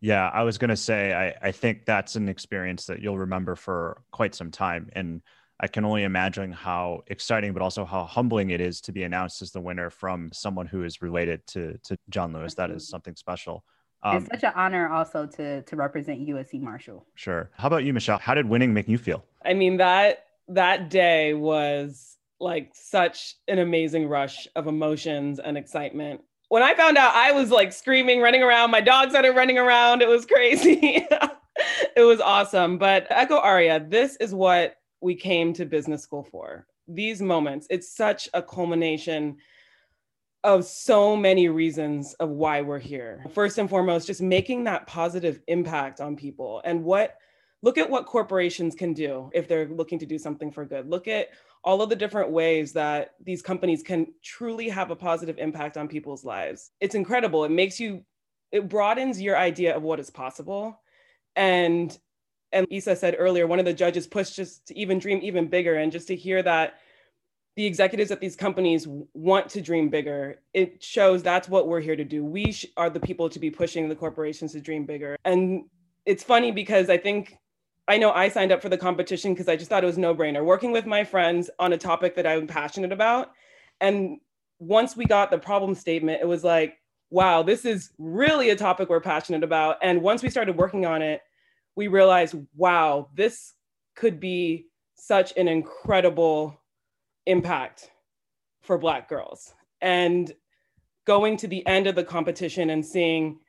[0.00, 3.54] Yeah, I was going to say, I, I think that's an experience that you'll remember
[3.54, 4.90] for quite some time.
[4.94, 5.22] And
[5.60, 9.42] I can only imagine how exciting, but also how humbling it is to be announced
[9.42, 12.54] as the winner from someone who is related to, to John Lewis.
[12.54, 13.64] That is something special.
[14.02, 17.06] Um, it's such an honor also to, to represent USC Marshall.
[17.14, 17.50] Sure.
[17.56, 18.18] How about you, Michelle?
[18.18, 19.24] How did winning make you feel?
[19.44, 26.22] I mean, that, that day was like such an amazing rush of emotions and excitement
[26.52, 28.70] when I found out, I was like screaming, running around.
[28.70, 30.02] My dog started running around.
[30.02, 31.06] It was crazy.
[31.96, 32.76] it was awesome.
[32.76, 36.66] But Echo Aria, this is what we came to business school for.
[36.86, 39.38] These moments, it's such a culmination
[40.44, 43.24] of so many reasons of why we're here.
[43.32, 47.16] First and foremost, just making that positive impact on people and what
[47.62, 50.86] look at what corporations can do if they're looking to do something for good.
[50.86, 51.28] Look at
[51.64, 55.88] all of the different ways that these companies can truly have a positive impact on
[55.88, 56.70] people's lives.
[56.80, 57.44] It's incredible.
[57.44, 58.04] It makes you,
[58.50, 60.80] it broadens your idea of what is possible.
[61.36, 61.96] And
[62.52, 65.76] and Isa said earlier, one of the judges pushed just to even dream even bigger.
[65.76, 66.74] And just to hear that
[67.56, 71.96] the executives at these companies want to dream bigger, it shows that's what we're here
[71.96, 72.24] to do.
[72.24, 75.16] We sh- are the people to be pushing the corporations to dream bigger.
[75.24, 75.64] And
[76.04, 77.36] it's funny because I think
[77.92, 80.14] I know I signed up for the competition because I just thought it was no
[80.14, 80.42] brainer.
[80.42, 83.32] Working with my friends on a topic that I'm passionate about.
[83.82, 84.16] And
[84.58, 86.78] once we got the problem statement, it was like,
[87.10, 89.76] wow, this is really a topic we're passionate about.
[89.82, 91.20] And once we started working on it,
[91.76, 93.52] we realized, wow, this
[93.94, 96.58] could be such an incredible
[97.26, 97.90] impact
[98.62, 99.52] for Black girls.
[99.82, 100.32] And
[101.04, 103.40] going to the end of the competition and seeing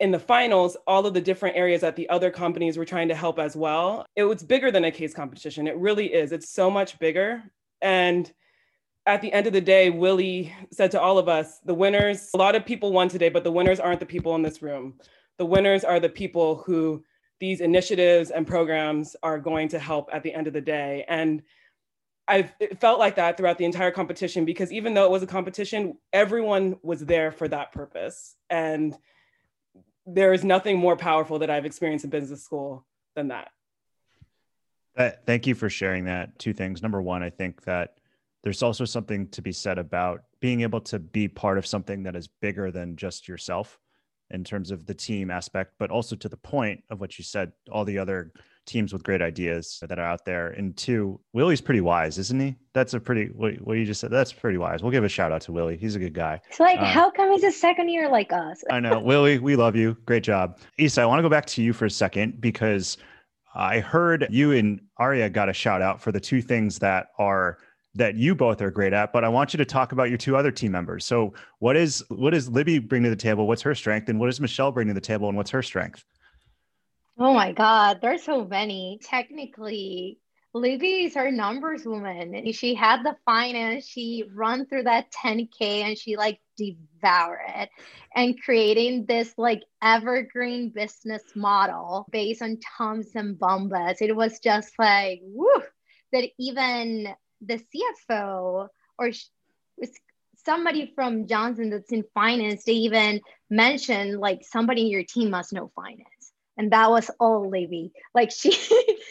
[0.00, 3.14] in the finals, all of the different areas that the other companies were trying to
[3.14, 4.04] help as well.
[4.16, 5.66] It was bigger than a case competition.
[5.68, 6.32] It really is.
[6.32, 7.42] It's so much bigger.
[7.80, 8.32] And
[9.06, 12.38] at the end of the day, Willie said to all of us, the winners, a
[12.38, 14.94] lot of people won today, but the winners aren't the people in this room.
[15.38, 17.04] The winners are the people who
[17.40, 21.04] these initiatives and programs are going to help at the end of the day.
[21.08, 21.42] And
[22.26, 25.98] I've felt like that throughout the entire competition because even though it was a competition,
[26.12, 28.36] everyone was there for that purpose.
[28.48, 28.96] And
[30.06, 33.50] there is nothing more powerful that I've experienced in business school than that.
[35.26, 36.38] Thank you for sharing that.
[36.38, 36.82] Two things.
[36.82, 37.96] Number one, I think that
[38.42, 42.14] there's also something to be said about being able to be part of something that
[42.14, 43.78] is bigger than just yourself
[44.30, 47.52] in terms of the team aspect, but also to the point of what you said,
[47.72, 48.32] all the other
[48.66, 50.48] teams with great ideas that are out there.
[50.48, 52.56] And two, Willie's pretty wise, isn't he?
[52.72, 54.10] That's a pretty what, what you just said.
[54.10, 54.82] That's pretty wise.
[54.82, 55.76] We'll give a shout out to Willie.
[55.76, 56.40] He's a good guy.
[56.48, 58.62] It's like, um, how come he's a second year like us?
[58.70, 59.38] I know, Willie.
[59.38, 59.96] We love you.
[60.06, 61.02] Great job, Isa.
[61.02, 62.96] I want to go back to you for a second because
[63.54, 67.58] I heard you and Aria got a shout out for the two things that are
[67.96, 70.36] that you both are great at, but I want you to talk about your two
[70.36, 71.04] other team members.
[71.04, 73.46] So, what is what does Libby bring to the table?
[73.46, 76.04] What's her strength, and what does Michelle bring to the table, and what's her strength?
[77.16, 78.98] Oh my God, there's so many.
[79.02, 80.18] Technically,
[80.52, 82.52] Libby is her numbers woman.
[82.52, 83.86] She had the finance.
[83.86, 87.70] She run through that 10K and she like devour it
[88.14, 94.00] and creating this like evergreen business model based on Toms and Bombas.
[94.00, 95.62] It was just like, woo,
[96.12, 97.60] that even the
[98.02, 99.10] CFO or
[100.44, 105.52] somebody from Johnson that's in finance, they even mentioned like somebody in your team must
[105.52, 106.08] know finance
[106.56, 107.92] and that was all Libby.
[108.14, 108.56] Like she,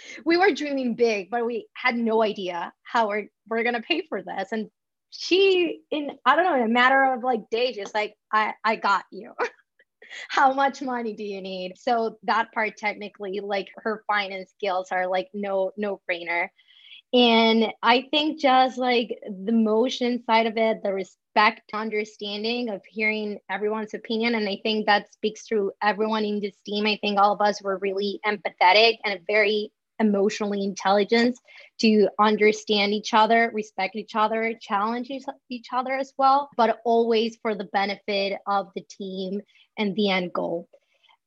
[0.25, 4.21] we were dreaming big, but we had no idea how we're we're gonna pay for
[4.21, 4.51] this.
[4.51, 4.69] And
[5.10, 8.75] she, in I don't know, in a matter of like days, just like I I
[8.75, 9.34] got you.
[10.29, 11.73] how much money do you need?
[11.77, 16.49] So that part technically, like her finance skills are like no no brainer.
[17.13, 23.39] And I think just like the motion side of it, the respect, understanding of hearing
[23.49, 24.34] everyone's opinion.
[24.34, 26.88] And I think that speaks to everyone in this team.
[26.88, 31.38] I think all of us were really empathetic and very emotionally intelligent
[31.80, 35.12] to understand each other, respect each other, challenge
[35.49, 39.39] each other as well, but always for the benefit of the team
[39.78, 40.67] and the end goal.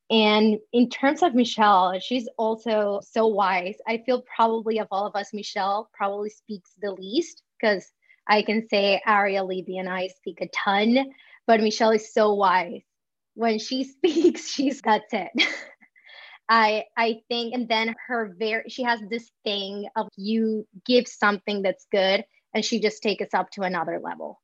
[0.09, 3.75] And in terms of Michelle, she's also so wise.
[3.85, 7.91] I feel probably of all of us, Michelle probably speaks the least because
[8.27, 11.11] I can say Aria, Libby, and I speak a ton,
[11.45, 12.83] but Michelle is so wise.
[13.33, 15.31] When she speaks, she's that's it.
[16.49, 21.61] I I think, and then her very she has this thing of you give something
[21.61, 24.39] that's good, and she just takes us up to another level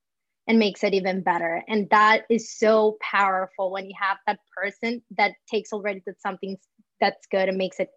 [0.47, 1.63] and makes it even better.
[1.67, 6.57] And that is so powerful when you have that person that takes already that something
[6.99, 7.89] that's good and makes it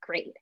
[0.00, 0.32] great.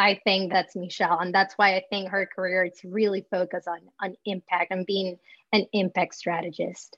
[0.00, 1.18] I think that's Michelle.
[1.18, 5.18] And that's why I think her career is really focused on, on impact and being
[5.52, 6.96] an impact strategist.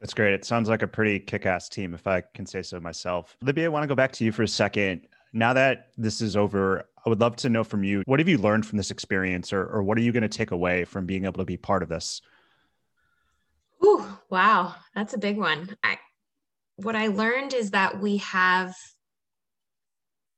[0.00, 0.34] That's great.
[0.34, 3.36] It sounds like a pretty kick ass team, if I can say so myself.
[3.42, 5.06] Libby, I want to go back to you for a second.
[5.32, 8.38] Now that this is over, I would love to know from you what have you
[8.38, 11.24] learned from this experience, or, or what are you going to take away from being
[11.24, 12.20] able to be part of this?
[13.84, 15.76] Ooh, wow, that's a big one.
[15.82, 15.98] I,
[16.76, 18.74] what I learned is that we have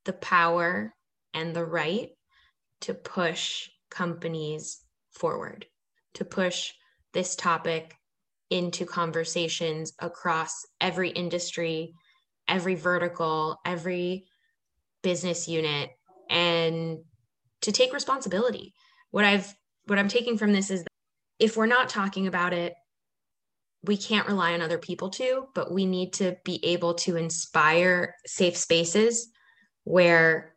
[0.05, 0.93] the power
[1.33, 2.09] and the right
[2.81, 4.79] to push companies
[5.11, 5.65] forward,
[6.13, 6.71] to push
[7.13, 7.95] this topic
[8.49, 11.93] into conversations across every industry,
[12.47, 14.25] every vertical, every
[15.03, 15.89] business unit,
[16.29, 16.99] and
[17.61, 18.73] to take responsibility.
[19.11, 19.53] What I've
[19.85, 20.89] what I'm taking from this is that
[21.39, 22.73] if we're not talking about it
[23.83, 28.15] we can't rely on other people to, but we need to be able to inspire
[28.25, 29.29] safe spaces
[29.85, 30.55] where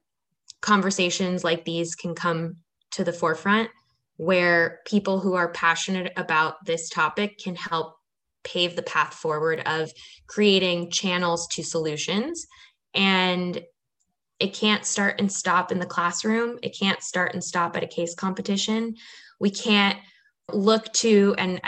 [0.61, 2.57] conversations like these can come
[2.93, 3.71] to the forefront,
[4.17, 7.95] where people who are passionate about this topic can help
[8.45, 9.91] pave the path forward of
[10.27, 12.47] creating channels to solutions.
[12.95, 13.63] And
[14.41, 17.87] it can't start and stop in the classroom, it can't start and stop at a
[17.87, 18.97] case competition.
[19.39, 19.99] We can't
[20.53, 21.61] look to, and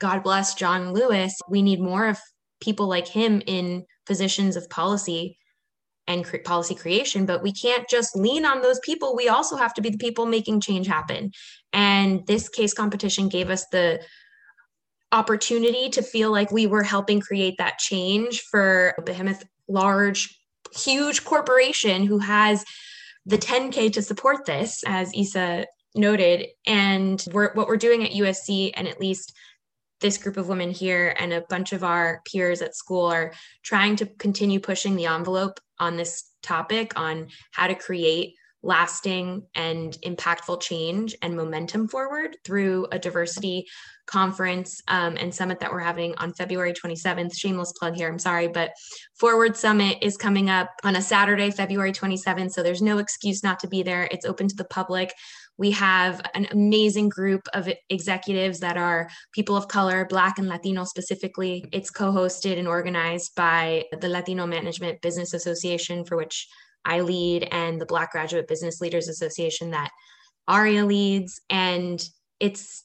[0.00, 2.18] God bless John Lewis, we need more of
[2.60, 5.38] people like him in positions of policy
[6.06, 9.16] and cre- policy creation, but we can't just lean on those people.
[9.16, 11.32] We also have to be the people making change happen.
[11.72, 14.00] And this case competition gave us the
[15.12, 20.38] opportunity to feel like we were helping create that change for a behemoth, large,
[20.74, 22.64] huge corporation who has
[23.24, 26.46] the 10K to support this, as Isa noted.
[26.66, 29.32] And we're, what we're doing at USC, and at least
[30.00, 33.32] this group of women here and a bunch of our peers at school are
[33.62, 39.96] trying to continue pushing the envelope on this topic on how to create lasting and
[40.02, 43.66] impactful change and momentum forward through a diversity
[44.06, 47.36] conference um, and summit that we're having on February 27th.
[47.36, 48.72] Shameless plug here, I'm sorry, but
[49.18, 52.52] Forward Summit is coming up on a Saturday, February 27th.
[52.52, 54.08] So there's no excuse not to be there.
[54.10, 55.12] It's open to the public.
[55.58, 60.84] We have an amazing group of executives that are people of color, Black and Latino
[60.84, 61.68] specifically.
[61.72, 66.48] It's co hosted and organized by the Latino Management Business Association, for which
[66.84, 69.90] I lead, and the Black Graduate Business Leaders Association that
[70.46, 71.40] Aria leads.
[71.50, 72.02] And
[72.38, 72.84] it's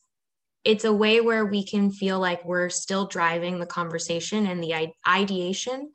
[0.63, 4.93] it's a way where we can feel like we're still driving the conversation and the
[5.07, 5.91] ideation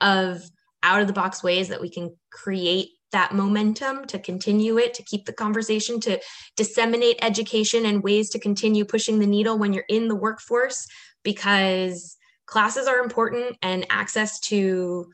[0.00, 0.42] of
[0.82, 5.02] out of the box ways that we can create that momentum to continue it to
[5.02, 6.20] keep the conversation to
[6.56, 10.86] disseminate education and ways to continue pushing the needle when you're in the workforce
[11.22, 15.10] because classes are important and access to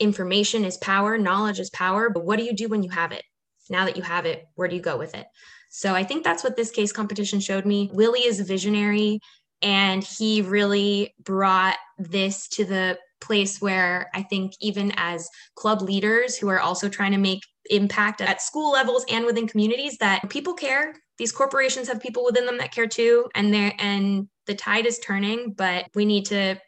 [0.00, 3.24] information is power knowledge is power but what do you do when you have it
[3.68, 5.26] now that you have it where do you go with it
[5.68, 7.90] so I think that's what this case competition showed me.
[7.92, 9.20] Willie is a visionary
[9.60, 16.36] and he really brought this to the place where I think even as club leaders
[16.36, 20.54] who are also trying to make impact at school levels and within communities that people
[20.54, 24.86] care these corporations have people within them that care too and they and the tide
[24.86, 26.58] is turning but we need to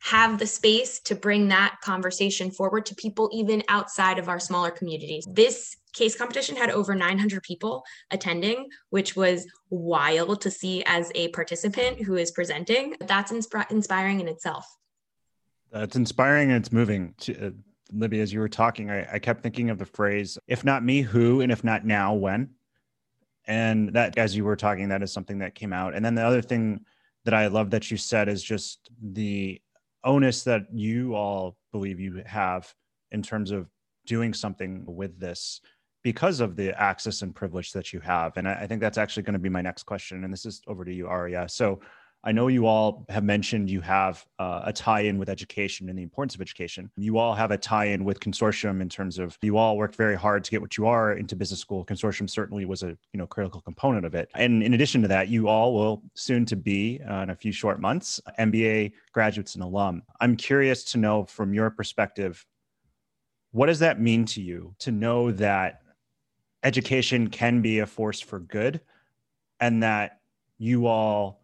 [0.00, 4.72] have the space to bring that conversation forward to people even outside of our smaller
[4.72, 11.10] communities this case competition had over 900 people attending, which was wild to see as
[11.14, 12.94] a participant who is presenting.
[13.00, 14.64] That's insp- inspiring in itself.
[15.72, 17.14] That's inspiring and it's moving.
[17.20, 17.50] To, uh,
[17.92, 21.02] Libby, as you were talking, I, I kept thinking of the phrase, if not me,
[21.02, 21.40] who?
[21.40, 22.50] And if not now, when?
[23.46, 25.94] And that, as you were talking, that is something that came out.
[25.94, 26.84] And then the other thing
[27.24, 29.60] that I love that you said is just the
[30.04, 32.72] onus that you all believe you have
[33.10, 33.68] in terms of
[34.06, 35.60] doing something with this
[36.02, 38.36] because of the access and privilege that you have.
[38.36, 40.24] And I, I think that's actually going to be my next question.
[40.24, 41.48] And this is over to you, Aria.
[41.48, 41.80] So
[42.24, 46.02] I know you all have mentioned you have uh, a tie-in with education and the
[46.02, 46.90] importance of education.
[46.96, 50.42] You all have a tie-in with consortium in terms of you all worked very hard
[50.42, 51.84] to get what you are into business school.
[51.84, 54.30] Consortium certainly was a you know critical component of it.
[54.34, 57.52] And in addition to that, you all will soon to be uh, in a few
[57.52, 60.02] short months MBA graduates and alum.
[60.20, 62.44] I'm curious to know from your perspective,
[63.52, 65.82] what does that mean to you to know that
[66.64, 68.80] education can be a force for good
[69.60, 70.20] and that
[70.58, 71.40] you all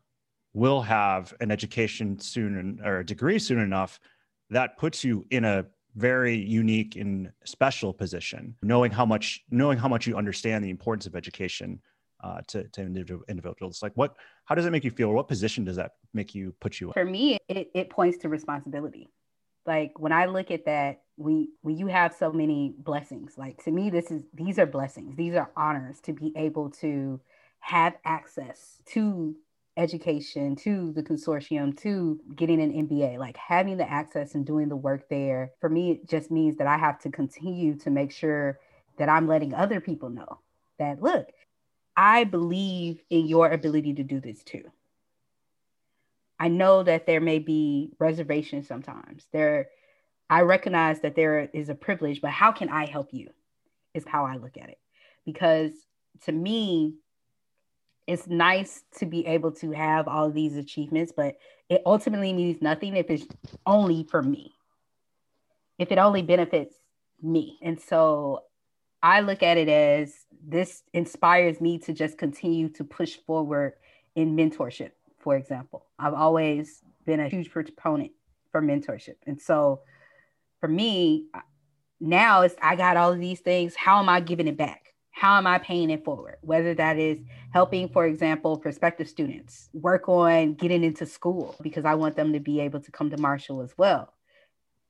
[0.55, 4.01] will have an education soon or a degree soon enough
[4.51, 9.89] that puts you in a very unique and special position knowing how much knowing how
[9.89, 11.81] much you understand the importance of education
[12.23, 12.81] uh, to, to
[13.29, 13.83] individuals.
[13.83, 15.13] Like what how does it make you feel?
[15.13, 16.93] What position does that make you put you in?
[16.95, 19.09] For me it, it points to responsibility.
[19.67, 23.35] Like when i look at that we when you have so many blessings.
[23.37, 25.17] Like to me this is these are blessings.
[25.17, 27.21] These are honors to be able to
[27.61, 29.37] have access to
[29.77, 34.77] education to the consortium to getting an MBA like having the access and doing the
[34.77, 38.61] work there for me it just means that I have to continue to make sure
[38.99, 40.39] that I'm letting other people know
[40.79, 41.29] that look
[41.97, 44.71] I believe in your ability to do this too
[46.39, 49.71] I know that there may be reservations sometimes there
[50.31, 53.31] I recognize that there is a privilege, but how can I help you?
[53.93, 54.79] Is how I look at it.
[55.25, 55.73] Because
[56.25, 56.95] to me,
[58.07, 61.37] it's nice to be able to have all of these achievements, but
[61.69, 63.27] it ultimately means nothing if it's
[63.67, 64.53] only for me,
[65.79, 66.75] if it only benefits
[67.23, 67.59] me.
[67.63, 68.43] And so
[69.03, 70.15] I look at it as
[70.47, 73.75] this inspires me to just continue to push forward
[74.15, 75.87] in mentorship, for example.
[75.99, 78.13] I've always been a huge proponent
[78.53, 79.17] for mentorship.
[79.27, 79.81] And so
[80.61, 81.27] for me,
[82.01, 83.75] now it's I got all of these things.
[83.75, 84.84] How am I giving it back?
[85.15, 86.39] How am I paying it forward?
[86.41, 87.21] Whether that is
[87.53, 92.41] helping, for example, prospective students work on getting into school because I want them to
[92.41, 94.13] be able to come to Marshall as well.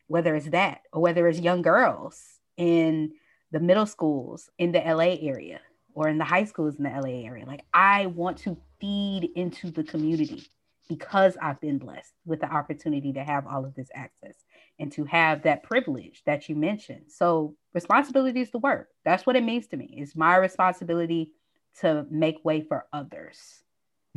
[0.06, 3.12] Whether it's that or whether it's young girls in
[3.52, 5.60] the middle schools in the LA area
[5.92, 7.44] or in the high schools in the LA area.
[7.44, 10.48] Like I want to feed into the community
[10.88, 14.36] because I've been blessed with the opportunity to have all of this access
[14.78, 17.04] and to have that privilege that you mentioned.
[17.08, 18.86] So, responsibility is the word.
[19.04, 19.94] That's what it means to me.
[19.98, 21.32] It's my responsibility
[21.80, 23.64] to make way for others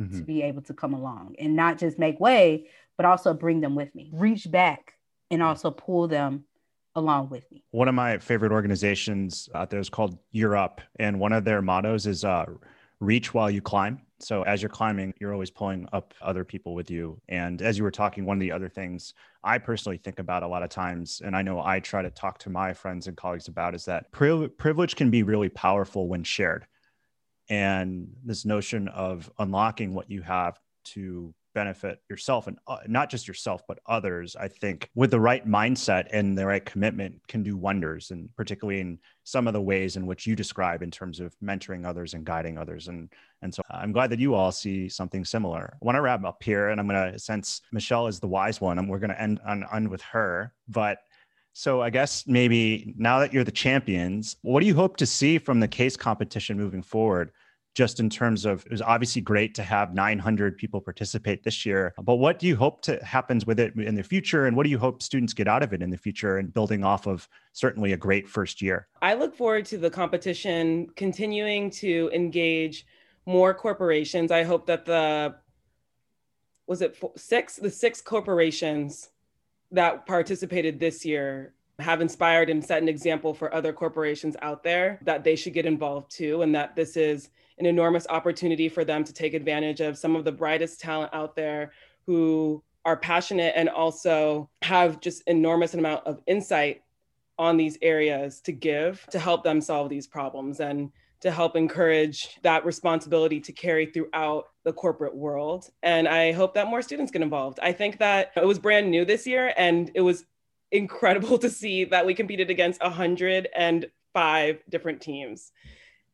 [0.00, 0.16] mm-hmm.
[0.16, 3.74] to be able to come along and not just make way, but also bring them
[3.74, 4.94] with me, reach back
[5.30, 6.44] and also pull them
[6.94, 7.64] along with me.
[7.70, 10.18] One of my favorite organizations out there is called
[10.56, 12.46] Up, and one of their mottos is uh,
[13.00, 14.00] reach while you climb.
[14.20, 17.20] So as you're climbing, you're always pulling up other people with you.
[17.28, 19.14] And as you were talking, one of the other things
[19.44, 22.38] I personally think about a lot of times, and I know I try to talk
[22.40, 26.66] to my friends and colleagues about, is that privilege can be really powerful when shared.
[27.48, 33.26] And this notion of unlocking what you have to benefit yourself and uh, not just
[33.26, 37.56] yourself but others i think with the right mindset and the right commitment can do
[37.56, 38.98] wonders and particularly in
[39.28, 42.56] some of the ways in which you describe in terms of mentoring others and guiding
[42.56, 42.88] others.
[42.88, 43.10] And
[43.42, 45.74] and so i'm glad that you all see something similar.
[45.74, 48.58] I want to wrap up here and i'm going to since michelle is the wise
[48.58, 50.54] one and we're going to end on end with her.
[50.66, 50.98] But
[51.52, 55.38] so I guess maybe now that you're the champions, what do you hope to see
[55.38, 57.32] from the case competition moving forward?
[57.78, 61.94] Just in terms of it was obviously great to have 900 people participate this year
[62.02, 64.46] but what do you hope to happens with it in the future?
[64.46, 66.82] And what do you hope students get out of it in the future and building
[66.82, 68.88] off of certainly a great first year?
[69.00, 72.84] I look forward to the competition continuing to engage
[73.26, 74.32] more corporations.
[74.32, 75.36] I hope that the
[76.66, 79.10] was it six the six corporations
[79.70, 84.98] that participated this year have inspired and set an example for other corporations out there
[85.02, 89.04] that they should get involved too and that this is an enormous opportunity for them
[89.04, 91.72] to take advantage of some of the brightest talent out there
[92.06, 96.82] who are passionate and also have just enormous amount of insight
[97.38, 100.90] on these areas to give to help them solve these problems and
[101.20, 105.68] to help encourage that responsibility to carry throughout the corporate world.
[105.82, 107.58] And I hope that more students get involved.
[107.60, 110.24] I think that it was brand new this year and it was
[110.70, 115.52] incredible to see that we competed against 105 different teams.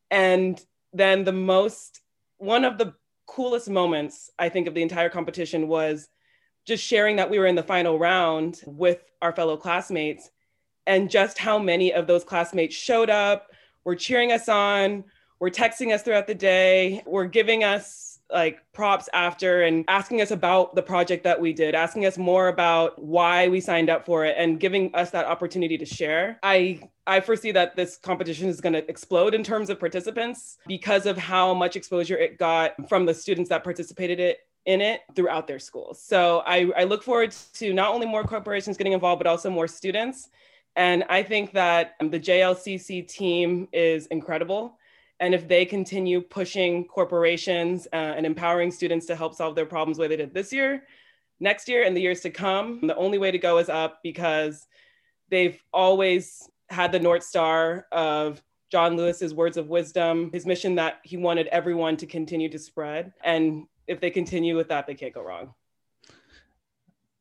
[0.09, 0.63] And
[0.95, 2.01] then the most
[2.37, 2.93] one of the
[3.27, 6.07] coolest moments I think of the entire competition was
[6.65, 10.29] just sharing that we were in the final round with our fellow classmates
[10.87, 13.51] and just how many of those classmates showed up,
[13.83, 15.03] were cheering us on,
[15.39, 20.31] were texting us throughout the day, were giving us like props after and asking us
[20.31, 24.25] about the project that we did, asking us more about why we signed up for
[24.25, 26.39] it and giving us that opportunity to share.
[26.43, 31.05] I I foresee that this competition is going to explode in terms of participants because
[31.05, 35.45] of how much exposure it got from the students that participated it in it throughout
[35.45, 36.01] their schools.
[36.01, 39.67] So I, I look forward to not only more corporations getting involved, but also more
[39.67, 40.29] students.
[40.75, 44.77] And I think that the JLCC team is incredible.
[45.19, 49.97] And if they continue pushing corporations uh, and empowering students to help solve their problems
[49.97, 50.83] the way they did this year,
[51.39, 54.67] next year, and the years to come, the only way to go is up because
[55.29, 58.41] they've always had the North Star of
[58.71, 63.13] John Lewis's words of wisdom, his mission that he wanted everyone to continue to spread.
[63.23, 65.53] And if they continue with that, they can't go wrong.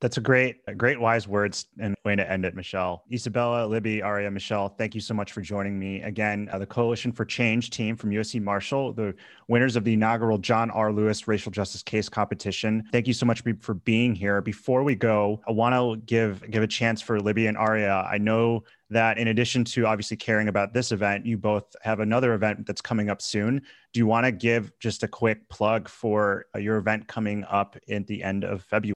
[0.04, 3.04] That's a great, a great wise words and way to end it, Michelle.
[3.10, 6.02] Isabella, Libby, Aria, Michelle, thank you so much for joining me.
[6.02, 9.14] Again, uh, the Coalition for Change team from USC Marshall, the
[9.48, 10.92] winners of the inaugural John R.
[10.92, 12.84] Lewis Racial Justice Case Competition.
[12.92, 14.42] Thank you so much for being here.
[14.42, 18.06] Before we go, I want to give give a chance for Libby and Aria.
[18.06, 22.34] I know that in addition to obviously caring about this event, you both have another
[22.34, 23.62] event that's coming up soon.
[23.94, 27.78] Do you want to give just a quick plug for uh, your event coming up
[27.88, 28.93] at the end of February?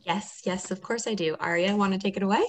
[0.00, 1.36] Yes, yes, of course I do.
[1.38, 2.46] Aria, want to take it away?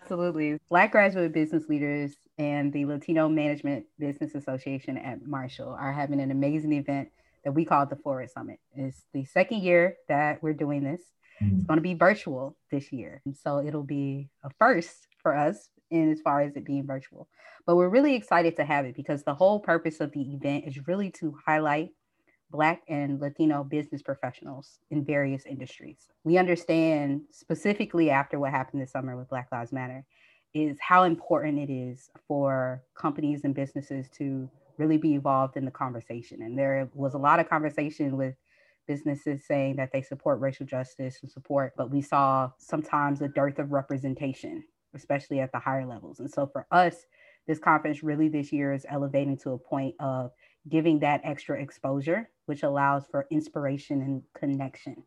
[0.00, 0.58] Absolutely.
[0.68, 6.30] Black graduate business leaders and the Latino Management Business Association at Marshall are having an
[6.30, 7.08] amazing event
[7.44, 8.60] that we call the Forward Summit.
[8.74, 11.00] It's the second year that we're doing this.
[11.42, 11.56] Mm-hmm.
[11.56, 13.22] It's going to be virtual this year.
[13.24, 17.28] And so it'll be a first for us in as far as it being virtual.
[17.66, 20.86] But we're really excited to have it because the whole purpose of the event is
[20.86, 21.90] really to highlight
[22.50, 26.08] Black and Latino business professionals in various industries.
[26.24, 30.04] We understand specifically after what happened this summer with Black Lives Matter
[30.54, 35.70] is how important it is for companies and businesses to really be involved in the
[35.70, 36.42] conversation.
[36.42, 38.34] And there was a lot of conversation with
[38.86, 43.58] businesses saying that they support racial justice and support, but we saw sometimes a dearth
[43.58, 44.62] of representation,
[44.94, 46.20] especially at the higher levels.
[46.20, 47.04] And so for us,
[47.46, 50.30] this conference really this year is elevating to a point of
[50.68, 55.02] giving that extra exposure, which allows for inspiration and connection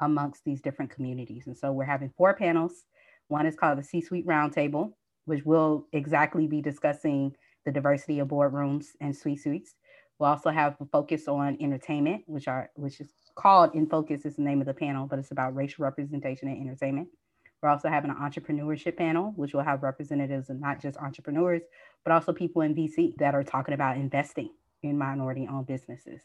[0.00, 1.46] amongst these different communities.
[1.46, 2.84] And so we're having four panels.
[3.28, 4.92] One is called the C Suite Roundtable,
[5.24, 7.34] which will exactly be discussing
[7.64, 9.74] the diversity of boardrooms and suite suites.
[10.18, 14.36] We'll also have a focus on entertainment, which are which is called In Focus is
[14.36, 17.08] the name of the panel, but it's about racial representation in entertainment.
[17.62, 21.62] We're also having an entrepreneurship panel, which will have representatives of not just entrepreneurs,
[22.04, 24.50] but also people in VC that are talking about investing
[24.82, 26.20] in minority owned businesses.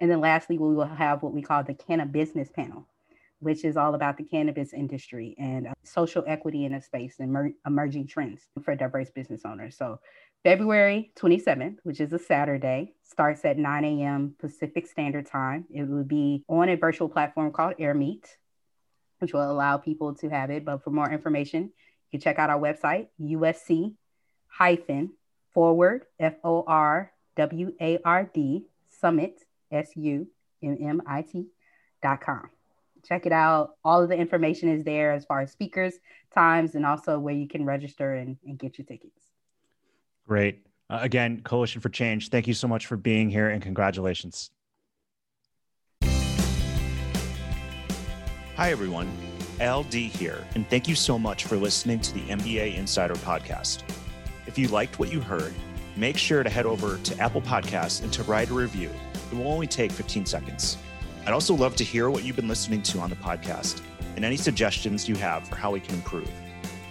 [0.00, 2.88] And then lastly, we will have what we call the cannabis Business panel,
[3.40, 7.54] which is all about the cannabis industry and uh, social equity in a space and
[7.66, 9.76] emerging trends for diverse business owners.
[9.76, 10.00] So
[10.42, 14.34] February 27th, which is a Saturday, starts at 9 a.m.
[14.38, 15.64] Pacific Standard Time.
[15.72, 18.26] It will be on a virtual platform called AirMeet,
[19.20, 20.64] which will allow people to have it.
[20.64, 21.72] But for more information,
[22.10, 23.94] you can check out our website, USC
[24.48, 25.12] hyphen
[25.52, 28.64] forward, F O R W A R D,
[29.00, 30.26] summit, S U
[30.62, 31.46] M M I T
[32.02, 32.50] dot com.
[33.06, 33.76] Check it out.
[33.84, 35.94] All of the information is there as far as speakers,
[36.32, 39.20] times, and also where you can register and, and get your tickets.
[40.26, 40.66] Great.
[40.88, 44.50] Uh, again, Coalition for Change, thank you so much for being here and congratulations.
[48.56, 49.10] Hi, everyone.
[49.60, 53.82] Al Dea here, and thank you so much for listening to the MBA Insider Podcast.
[54.46, 55.54] If you liked what you heard,
[55.96, 58.90] make sure to head over to Apple Podcasts and to write a review.
[59.30, 60.76] It will only take 15 seconds.
[61.26, 63.80] I'd also love to hear what you've been listening to on the podcast
[64.16, 66.30] and any suggestions you have for how we can improve.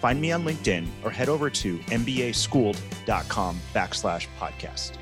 [0.01, 4.97] Find me on LinkedIn or head over to mbaschooled.com backslash podcast.